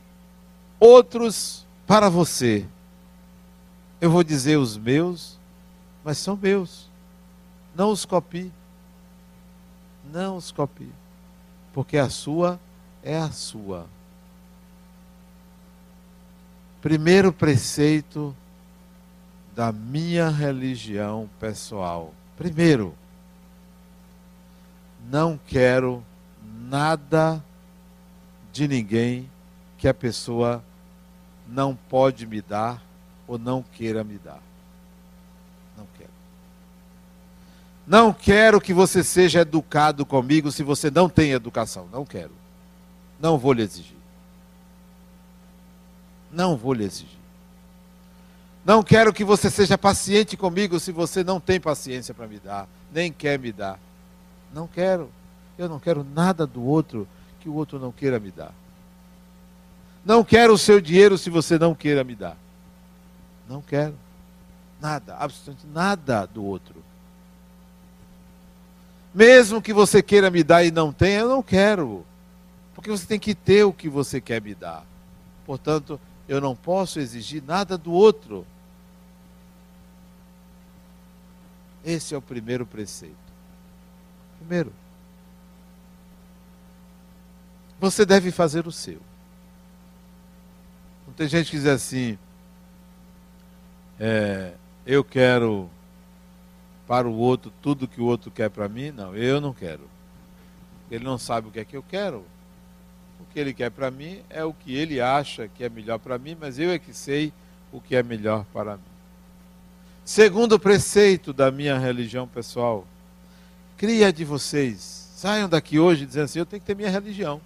[0.78, 2.66] outros para você.
[4.00, 5.38] Eu vou dizer os meus,
[6.04, 6.90] mas são meus.
[7.74, 8.52] Não os copie.
[10.12, 10.92] Não os copie
[11.76, 12.58] porque a sua
[13.02, 13.84] é a sua.
[16.80, 18.34] Primeiro preceito
[19.54, 22.14] da minha religião pessoal.
[22.34, 22.94] Primeiro,
[25.10, 26.04] não quero
[26.42, 27.42] nada
[28.52, 29.30] de ninguém
[29.78, 30.62] que a pessoa
[31.46, 32.82] não pode me dar
[33.26, 34.40] ou não queira me dar.
[37.86, 41.88] Não quero que você seja educado comigo se você não tem educação.
[41.92, 42.32] Não quero.
[43.20, 43.96] Não vou lhe exigir.
[46.32, 47.16] Não vou lhe exigir.
[48.64, 52.68] Não quero que você seja paciente comigo se você não tem paciência para me dar,
[52.92, 53.78] nem quer me dar.
[54.56, 55.10] Não quero.
[55.58, 57.06] Eu não quero nada do outro
[57.40, 58.54] que o outro não queira me dar.
[60.02, 62.38] Não quero o seu dinheiro se você não queira me dar.
[63.46, 63.94] Não quero.
[64.80, 66.82] Nada, absolutamente nada do outro.
[69.14, 72.06] Mesmo que você queira me dar e não tenha, eu não quero.
[72.74, 74.86] Porque você tem que ter o que você quer me dar.
[75.44, 78.46] Portanto, eu não posso exigir nada do outro.
[81.84, 83.25] Esse é o primeiro preceito.
[84.46, 84.72] Primeiro,
[87.80, 89.00] você deve fazer o seu.
[91.04, 92.16] Não tem gente que diz assim,
[93.98, 94.52] é,
[94.87, 95.68] eu quero
[96.87, 98.92] para o outro tudo que o outro quer para mim?
[98.92, 99.90] Não, eu não quero.
[100.88, 102.24] Ele não sabe o que é que eu quero.
[103.18, 106.18] O que ele quer para mim é o que ele acha que é melhor para
[106.18, 107.32] mim, mas eu é que sei
[107.72, 108.82] o que é melhor para mim.
[110.04, 112.87] Segundo preceito da minha religião pessoal,
[113.76, 115.10] cria de vocês.
[115.16, 117.40] Saiam daqui hoje dizendo assim: eu tenho que ter minha religião.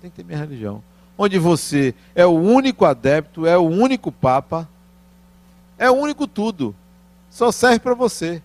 [0.00, 0.82] Tem que ter minha religião.
[1.16, 4.68] Onde você é o único adepto, é o único papa,
[5.78, 6.74] é o único tudo
[7.34, 8.40] só serve para você.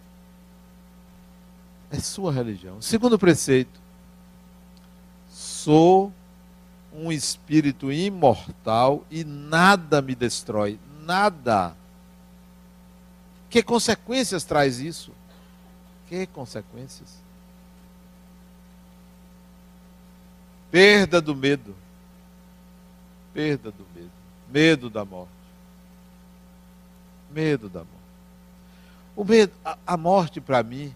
[1.91, 2.81] É sua religião.
[2.81, 3.79] Segundo preceito:
[5.29, 6.11] sou
[6.91, 10.79] um espírito imortal e nada me destrói.
[11.03, 11.75] Nada.
[13.47, 15.11] Que consequências traz isso?
[16.09, 17.21] Que consequências?
[20.71, 21.75] Perda do medo.
[23.31, 24.11] Perda do medo.
[24.49, 25.31] Medo da morte.
[27.29, 27.93] Medo da morte.
[29.15, 30.95] O medo, a, a morte para mim.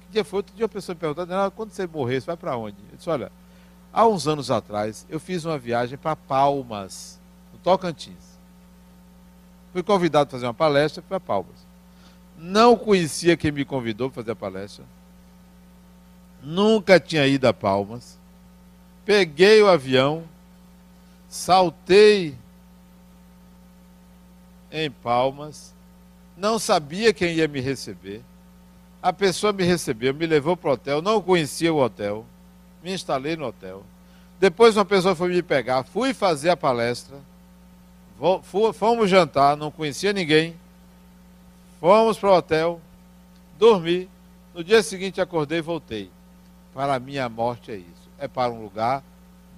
[0.00, 0.38] Que dia foi?
[0.38, 2.76] Outro dia uma pessoa me perguntou, quando você morrer, você vai para onde?
[2.90, 3.30] Eu disse, olha,
[3.92, 7.20] há uns anos atrás, eu fiz uma viagem para Palmas,
[7.52, 8.40] no Tocantins.
[9.72, 11.69] Fui convidado para fazer uma palestra para Palmas.
[12.42, 14.84] Não conhecia quem me convidou para fazer a palestra.
[16.42, 18.18] Nunca tinha ido a Palmas.
[19.04, 20.24] Peguei o avião,
[21.28, 22.34] saltei
[24.72, 25.74] em Palmas,
[26.34, 28.22] não sabia quem ia me receber.
[29.02, 32.24] A pessoa me recebeu, me levou para o hotel, não conhecia o hotel,
[32.82, 33.82] me instalei no hotel.
[34.38, 37.16] Depois uma pessoa foi me pegar, fui fazer a palestra,
[38.72, 40.56] fomos jantar, não conhecia ninguém,
[41.80, 42.80] fomos para o hotel,
[43.58, 44.08] dormi,
[44.54, 46.10] no dia seguinte acordei e voltei.
[46.74, 49.02] Para a minha morte é isso, é para um lugar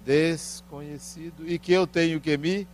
[0.04, 2.66] desconhecido e que eu tenho que me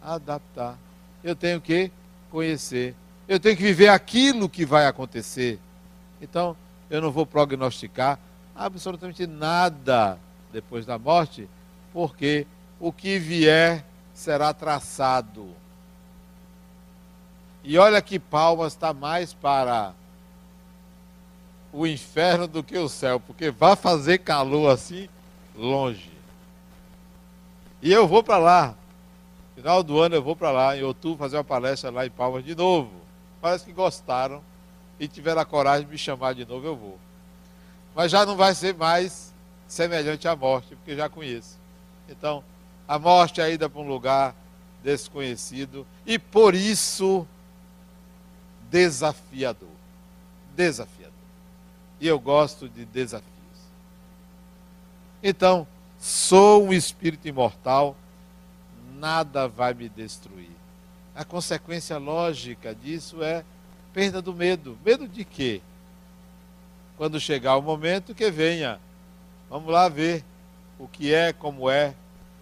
[0.00, 0.78] adaptar,
[1.24, 1.90] eu tenho que
[2.30, 2.94] conhecer
[3.30, 5.60] eu tenho que viver aquilo que vai acontecer.
[6.20, 6.56] Então,
[6.90, 8.18] eu não vou prognosticar
[8.56, 10.18] absolutamente nada
[10.52, 11.48] depois da morte,
[11.92, 12.44] porque
[12.80, 15.48] o que vier será traçado.
[17.62, 19.92] E olha que Palmas está mais para
[21.72, 25.08] o inferno do que o céu, porque vai fazer calor assim
[25.54, 26.10] longe.
[27.82, 28.74] E eu vou para lá.
[29.54, 32.44] Final do ano eu vou para lá, em outubro, fazer uma palestra lá em Palmas
[32.44, 32.90] de novo.
[33.40, 34.42] Parece que gostaram
[34.98, 36.98] e tiveram a coragem de me chamar de novo, eu vou.
[37.94, 39.32] Mas já não vai ser mais
[39.66, 41.58] semelhante à morte, porque já conheço.
[42.08, 42.42] Então,
[42.88, 44.34] a morte é a ida para um lugar
[44.82, 47.26] desconhecido e por isso
[48.70, 49.68] desafiador.
[50.54, 51.12] Desafiador.
[52.00, 53.30] E eu gosto de desafios.
[55.22, 55.66] Então,
[55.98, 57.94] sou um espírito imortal,
[58.98, 60.50] nada vai me destruir.
[61.14, 63.44] A consequência lógica disso é
[63.92, 64.78] perda do medo.
[64.84, 65.60] Medo de quê?
[66.96, 68.80] Quando chegar o momento que venha.
[69.50, 70.24] Vamos lá ver
[70.78, 71.94] o que é, como é.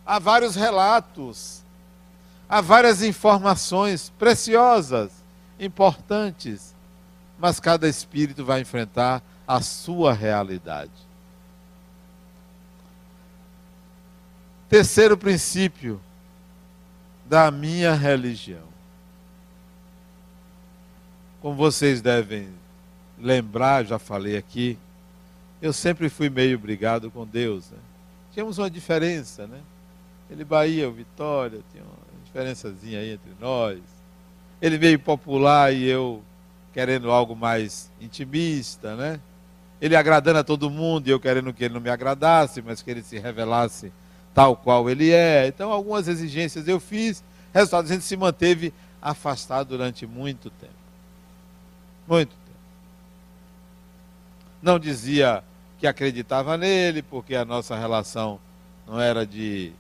[0.05, 1.63] Há vários relatos,
[2.49, 5.11] há várias informações preciosas,
[5.59, 6.75] importantes,
[7.39, 11.09] mas cada espírito vai enfrentar a sua realidade.
[14.69, 16.01] Terceiro princípio
[17.25, 18.67] da minha religião.
[21.41, 22.49] Como vocês devem
[23.19, 24.79] lembrar, já falei aqui,
[25.61, 27.71] eu sempre fui meio brigado com Deus.
[27.71, 27.79] Né?
[28.33, 29.61] Tínhamos uma diferença, né?
[30.31, 33.81] Ele Bahia, o Vitória, tinha uma diferençazinha aí entre nós.
[34.61, 36.23] Ele meio popular e eu
[36.73, 39.21] querendo algo mais intimista, né?
[39.81, 42.91] Ele agradando a todo mundo e eu querendo que ele não me agradasse, mas que
[42.91, 43.93] ele se revelasse
[44.35, 45.47] tal qual ele é.
[45.47, 50.73] Então, algumas exigências eu fiz, resultado, a gente se manteve afastado durante muito tempo.
[52.07, 52.59] Muito tempo.
[54.61, 55.43] Não dizia
[55.79, 58.41] que acreditava nele, porque a nossa relação
[58.87, 59.73] não era de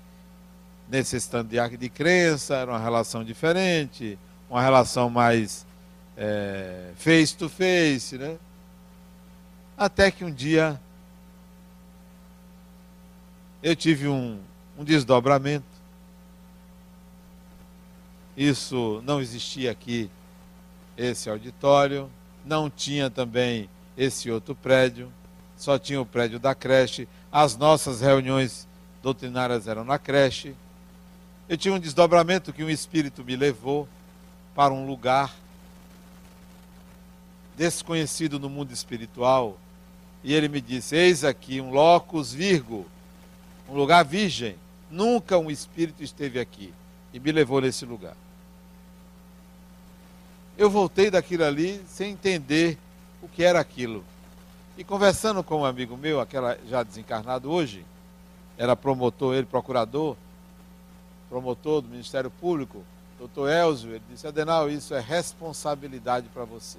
[0.88, 4.18] necessitando de crença, era uma relação diferente,
[4.48, 5.66] uma relação mais
[6.16, 8.38] é, face to face, né?
[9.76, 10.80] Até que um dia
[13.62, 14.40] eu tive um,
[14.76, 15.66] um desdobramento.
[18.36, 20.10] Isso não existia aqui,
[20.96, 22.10] esse auditório
[22.44, 25.12] não tinha também esse outro prédio,
[25.56, 27.08] só tinha o prédio da creche.
[27.30, 28.66] As nossas reuniões
[29.02, 30.54] doutrinárias eram na creche.
[31.48, 33.88] Eu tinha um desdobramento que um espírito me levou
[34.58, 35.32] para um lugar
[37.56, 39.56] desconhecido no mundo espiritual.
[40.24, 42.84] E ele me disse: Eis aqui um locus virgo,
[43.68, 44.56] um lugar virgem.
[44.90, 46.74] Nunca um espírito esteve aqui.
[47.14, 48.16] E me levou nesse lugar
[50.58, 52.76] eu voltei daquilo ali sem entender
[53.22, 54.04] o que era aquilo.
[54.76, 57.86] E conversando com um amigo meu, aquela já desencarnado hoje,
[58.58, 60.16] era promotor, ele procurador,
[61.28, 62.84] promotor do Ministério Público,
[63.18, 66.78] doutor Elzio, ele disse, Adenal, isso é responsabilidade para você.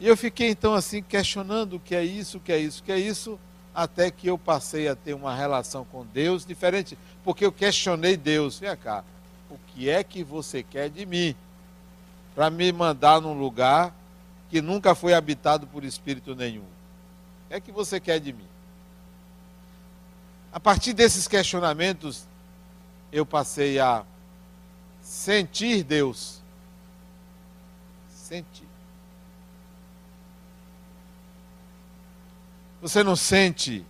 [0.00, 2.84] E eu fiquei então assim questionando o que é isso, o que é isso, o
[2.84, 3.38] que é isso,
[3.74, 8.58] até que eu passei a ter uma relação com Deus diferente, porque eu questionei Deus,
[8.58, 9.04] vem cá,
[9.48, 11.34] o que é que você quer de mim?
[12.34, 13.94] Para me mandar num lugar
[14.50, 16.62] que nunca foi habitado por espírito nenhum.
[16.62, 18.46] O que é que você quer de mim?
[20.52, 22.24] A partir desses questionamentos,
[23.14, 24.04] eu passei a
[25.00, 26.42] sentir Deus.
[28.08, 28.66] Sentir.
[32.82, 33.86] Você não sente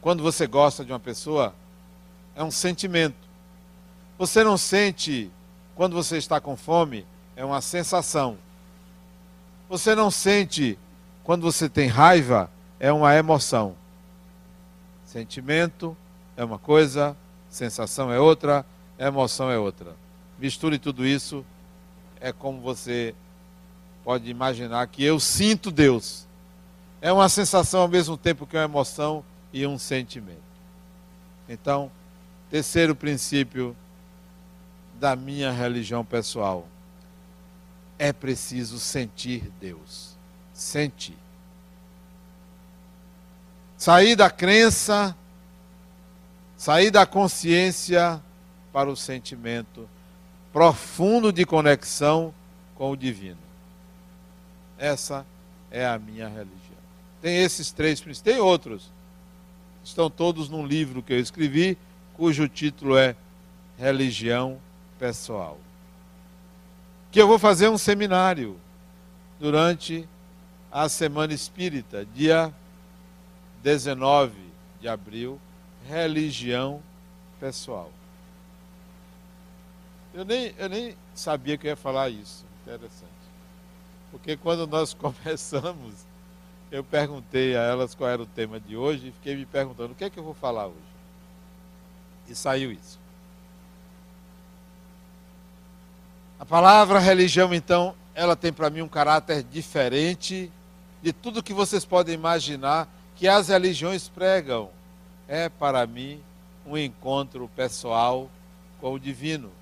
[0.00, 1.54] quando você gosta de uma pessoa?
[2.34, 3.28] É um sentimento.
[4.18, 5.30] Você não sente
[5.76, 7.06] quando você está com fome?
[7.36, 8.36] É uma sensação.
[9.68, 10.76] Você não sente
[11.22, 12.50] quando você tem raiva?
[12.80, 13.76] É uma emoção.
[15.04, 15.96] Sentimento
[16.36, 17.16] é uma coisa,
[17.48, 18.64] sensação é outra,
[18.98, 19.94] emoção é outra.
[20.38, 21.44] Misture tudo isso,
[22.20, 23.14] é como você
[24.04, 26.26] pode imaginar que eu sinto Deus.
[27.00, 30.42] É uma sensação ao mesmo tempo que uma emoção e um sentimento.
[31.48, 31.90] Então,
[32.50, 33.76] terceiro princípio
[34.98, 36.66] da minha religião pessoal.
[37.98, 40.16] É preciso sentir Deus.
[40.52, 41.16] Sentir.
[43.76, 45.16] Sair da crença,
[46.58, 48.20] sair da consciência
[48.72, 49.88] para o sentimento
[50.52, 52.34] profundo de conexão
[52.74, 53.38] com o divino.
[54.76, 55.24] Essa
[55.70, 56.58] é a minha religião.
[57.22, 58.90] Tem esses três princípios, tem outros.
[59.84, 61.78] Estão todos num livro que eu escrevi,
[62.14, 63.14] cujo título é
[63.78, 64.58] Religião
[64.98, 65.58] pessoal.
[67.12, 68.58] Que eu vou fazer um seminário
[69.38, 70.08] durante
[70.72, 72.52] a Semana Espírita, dia
[73.62, 74.32] 19
[74.80, 75.40] de abril,
[75.88, 76.82] religião
[77.40, 77.90] pessoal.
[80.12, 82.44] Eu nem, eu nem sabia que eu ia falar isso.
[82.62, 83.08] Interessante.
[84.10, 85.94] Porque quando nós começamos,
[86.70, 89.94] eu perguntei a elas qual era o tema de hoje e fiquei me perguntando o
[89.94, 90.76] que é que eu vou falar hoje.
[92.28, 92.98] E saiu isso.
[96.38, 100.52] A palavra religião, então, ela tem para mim um caráter diferente
[101.02, 104.70] de tudo que vocês podem imaginar que as religiões pregam.
[105.28, 106.22] É para mim
[106.66, 108.30] um encontro pessoal
[108.80, 109.52] com o divino.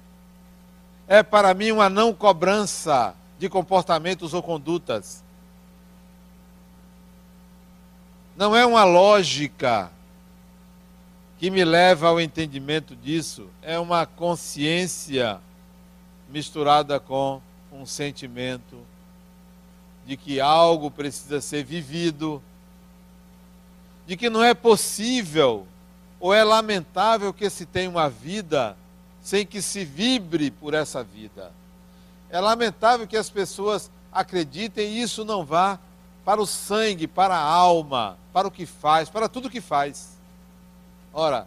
[1.09, 5.25] É para mim uma não cobrança de comportamentos ou condutas.
[8.37, 9.91] Não é uma lógica
[11.39, 15.39] que me leva ao entendimento disso, é uma consciência
[16.29, 17.41] misturada com
[17.71, 18.79] um sentimento
[20.07, 22.43] de que algo precisa ser vivido,
[24.07, 25.67] de que não é possível
[26.21, 28.77] ou é lamentável que se tenha uma vida
[29.23, 31.53] sem que se vibre por essa vida.
[32.31, 35.79] É lamentável que as pessoas acreditem e isso não vá
[36.25, 40.17] para o sangue, para a alma, para o que faz, para tudo que faz.
[41.13, 41.47] Ora,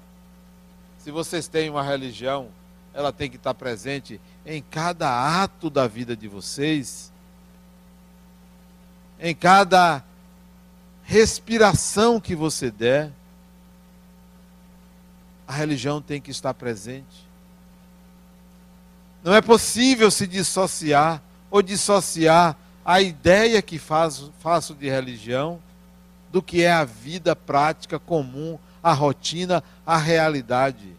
[0.98, 2.50] se vocês têm uma religião,
[2.94, 7.12] ela tem que estar presente em cada ato da vida de vocês,
[9.20, 10.04] em cada
[11.10, 13.12] respiração que você der.
[15.48, 17.28] A religião tem que estar presente.
[19.24, 22.56] Não é possível se dissociar ou dissociar
[22.86, 25.60] a ideia que faz, faço de religião
[26.32, 30.96] do que é a vida prática comum, a rotina, a realidade.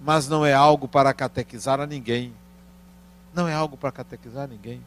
[0.00, 2.32] Mas não é algo para catequizar a ninguém.
[3.34, 4.80] Não é algo para catequizar ninguém.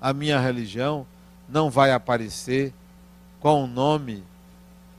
[0.00, 1.06] A minha religião
[1.46, 2.72] não vai aparecer
[3.40, 4.22] com nome,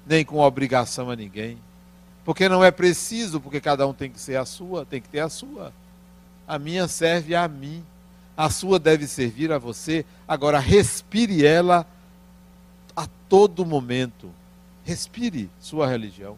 [0.06, 1.58] nem com obrigação a ninguém.
[2.24, 5.20] Porque não é preciso, porque cada um tem que ser a sua, tem que ter
[5.20, 5.74] a sua.
[6.48, 7.84] A minha serve a mim.
[8.36, 10.06] A sua deve servir a você.
[10.28, 11.86] Agora, respire ela
[12.96, 14.32] a todo momento.
[14.86, 16.38] Respire sua religião.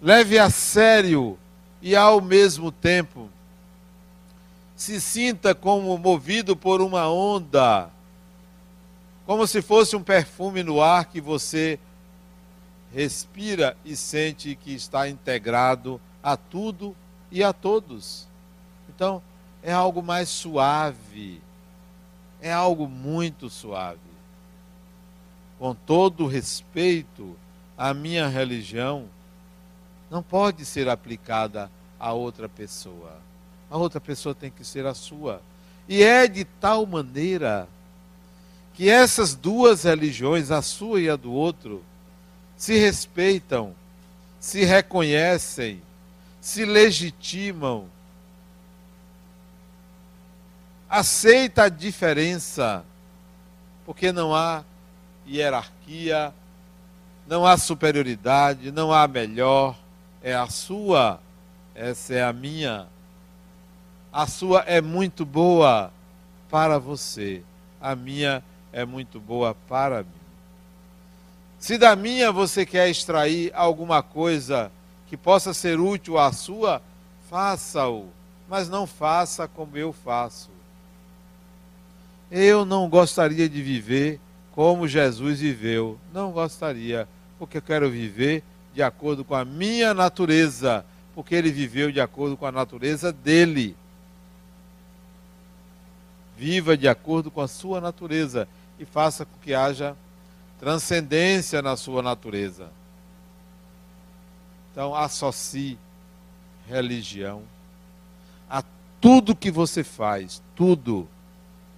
[0.00, 1.38] Leve a sério
[1.82, 3.28] e, ao mesmo tempo,
[4.76, 7.90] se sinta como movido por uma onda,
[9.28, 11.78] como se fosse um perfume no ar que você
[12.94, 16.96] respira e sente que está integrado a tudo
[17.30, 18.26] e a todos.
[18.88, 19.22] Então,
[19.62, 21.42] é algo mais suave.
[22.40, 24.00] É algo muito suave.
[25.58, 27.36] Com todo respeito,
[27.76, 29.10] a minha religião
[30.10, 31.70] não pode ser aplicada
[32.00, 33.20] a outra pessoa.
[33.70, 35.42] A outra pessoa tem que ser a sua.
[35.86, 37.68] E é de tal maneira
[38.78, 41.82] que essas duas religiões, a sua e a do outro,
[42.56, 43.74] se respeitam,
[44.38, 45.82] se reconhecem,
[46.40, 47.88] se legitimam
[50.88, 52.84] aceita a diferença,
[53.84, 54.64] porque não há
[55.26, 56.32] hierarquia,
[57.26, 59.76] não há superioridade, não há melhor,
[60.22, 61.20] é a sua,
[61.74, 62.86] essa é a minha.
[64.10, 65.92] A sua é muito boa
[66.48, 67.42] para você,
[67.80, 68.40] a minha
[68.72, 70.18] é muito boa para mim.
[71.58, 74.70] Se da minha você quer extrair alguma coisa
[75.08, 76.80] que possa ser útil à sua,
[77.28, 78.06] faça-o,
[78.48, 80.50] mas não faça como eu faço.
[82.30, 84.20] Eu não gostaria de viver
[84.52, 85.98] como Jesus viveu.
[86.12, 87.08] Não gostaria,
[87.38, 88.42] porque eu quero viver
[88.74, 93.76] de acordo com a minha natureza, porque ele viveu de acordo com a natureza dele.
[96.36, 98.46] Viva de acordo com a sua natureza
[98.78, 99.96] e faça com que haja
[100.58, 102.70] transcendência na sua natureza.
[104.72, 105.78] Então, associe
[106.68, 107.42] religião
[108.48, 108.62] a
[109.00, 111.08] tudo que você faz, tudo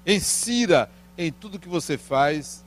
[0.06, 2.64] Insira em tudo que você faz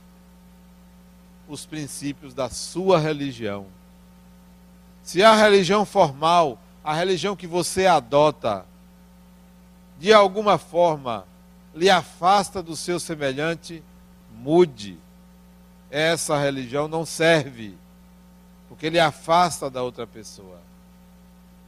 [1.48, 3.66] os princípios da sua religião.
[5.02, 8.64] Se a religião formal, a religião que você adota,
[9.98, 11.26] de alguma forma
[11.74, 13.82] lhe afasta do seu semelhante,
[14.34, 14.98] mude.
[15.90, 17.76] Essa religião não serve,
[18.68, 20.58] porque lhe afasta da outra pessoa.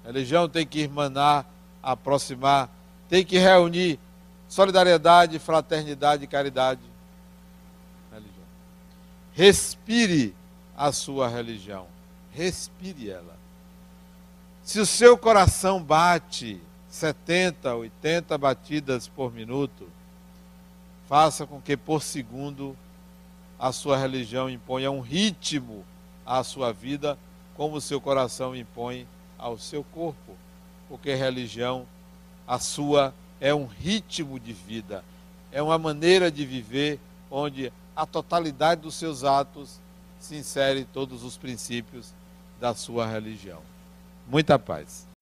[0.05, 1.47] A religião tem que irmanar,
[1.83, 2.69] aproximar,
[3.09, 3.99] tem que reunir
[4.49, 6.81] solidariedade, fraternidade e caridade.
[8.13, 8.45] Religião.
[9.33, 10.35] Respire
[10.77, 11.87] a sua religião.
[12.33, 13.37] Respire ela.
[14.63, 19.89] Se o seu coração bate 70, 80 batidas por minuto,
[21.09, 22.77] faça com que por segundo
[23.59, 25.85] a sua religião imponha um ritmo
[26.25, 27.19] à sua vida,
[27.55, 29.07] como o seu coração impõe
[29.39, 30.37] ao seu corpo.
[30.89, 31.87] Porque religião,
[32.47, 35.05] a sua é um ritmo de vida,
[35.51, 37.01] é uma maneira de viver
[37.31, 39.81] onde a totalidade dos seus atos
[40.21, 42.13] se insere todos os princípios
[42.61, 43.61] da sua religião.
[44.29, 45.16] Muita paz.